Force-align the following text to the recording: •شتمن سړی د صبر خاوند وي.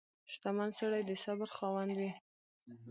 •شتمن 0.33 0.69
سړی 0.79 1.01
د 1.05 1.11
صبر 1.23 1.49
خاوند 1.57 1.91
وي. 1.99 2.11